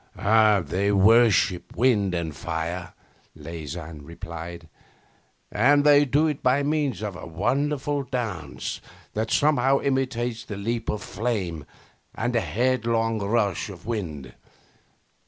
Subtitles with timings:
[0.15, 2.93] 'They worship wind and fire,'
[3.35, 4.67] Leysin replied,
[5.51, 8.81] 'and they do it by means of a wonderful dance
[9.13, 11.65] that somehow imitates the leap of flame
[12.15, 14.33] and the headlong rush of wind.